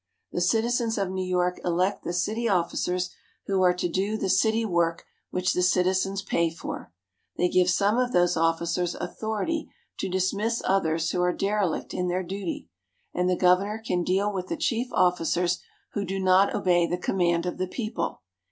The 0.31 0.41
citizens 0.41 0.97
of 0.97 1.11
New 1.11 1.23
York 1.23 1.59
elect 1.63 2.03
the 2.03 2.11
city 2.11 2.49
officers 2.49 3.11
who 3.45 3.61
are 3.61 3.73
to 3.75 3.87
do 3.87 4.17
the 4.17 4.31
city 4.31 4.65
work 4.65 5.05
which 5.29 5.53
the 5.53 5.61
citizens 5.61 6.23
pay 6.23 6.49
for. 6.49 6.91
They 7.37 7.47
give 7.47 7.69
some 7.69 7.99
of 7.99 8.11
those 8.11 8.35
officers 8.35 8.95
authority 8.95 9.69
to 9.99 10.09
dismiss 10.09 10.59
others 10.65 11.11
who 11.11 11.21
are 11.21 11.31
derelict 11.31 11.93
in 11.93 12.07
their 12.07 12.23
duty, 12.23 12.67
and 13.13 13.29
the 13.29 13.35
governor 13.37 13.77
can 13.77 14.01
deal 14.03 14.33
with 14.33 14.47
the 14.47 14.57
chief 14.57 14.87
officers 14.91 15.59
who 15.93 16.03
do 16.03 16.17
not 16.19 16.55
obey 16.55 16.87
the 16.87 16.97
command 16.97 17.45
of 17.45 17.59
the 17.59 17.67
people. 17.67 18.23